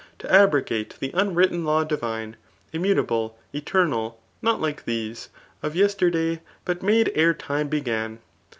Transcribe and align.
To 0.17 0.31
abrogate 0.33 0.95
th* 0.99 1.11
unwritten 1.13 1.63
law 1.63 1.83
divine, 1.83 2.35
Immutable, 2.73 3.37
eternal, 3.53 4.19
not 4.41 4.59
like 4.59 4.85
these. 4.85 5.29
Of 5.61 5.75
yesterday, 5.75 6.41
but 6.65 6.81
made 6.81 7.11
ere 7.13 7.35
time 7.35 7.67
began. 7.67 8.17